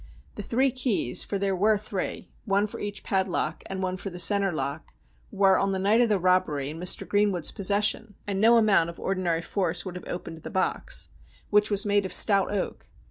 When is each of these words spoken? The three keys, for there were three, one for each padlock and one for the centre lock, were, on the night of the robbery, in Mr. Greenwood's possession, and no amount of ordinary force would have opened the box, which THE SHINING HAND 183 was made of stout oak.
The 0.33 0.41
three 0.41 0.71
keys, 0.71 1.23
for 1.23 1.37
there 1.37 1.55
were 1.55 1.77
three, 1.77 2.31
one 2.45 2.65
for 2.65 2.79
each 2.79 3.03
padlock 3.03 3.61
and 3.67 3.83
one 3.83 3.97
for 3.97 4.09
the 4.09 4.17
centre 4.17 4.51
lock, 4.51 4.95
were, 5.29 5.59
on 5.59 5.73
the 5.73 5.77
night 5.77 6.01
of 6.01 6.09
the 6.09 6.17
robbery, 6.17 6.71
in 6.71 6.79
Mr. 6.79 7.07
Greenwood's 7.07 7.51
possession, 7.51 8.15
and 8.25 8.41
no 8.41 8.57
amount 8.57 8.89
of 8.89 8.99
ordinary 8.99 9.43
force 9.43 9.85
would 9.85 9.95
have 9.95 10.07
opened 10.07 10.41
the 10.41 10.49
box, 10.49 11.09
which 11.51 11.69
THE 11.69 11.77
SHINING 11.77 12.01
HAND 12.01 12.01
183 12.01 12.01
was 12.01 12.01
made 12.01 12.05
of 12.07 12.13
stout 12.13 12.51
oak. 12.51 12.89